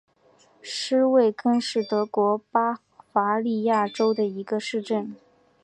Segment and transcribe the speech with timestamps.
[0.63, 2.79] 施魏根是德国巴
[3.13, 5.15] 伐利亚州的一个市镇。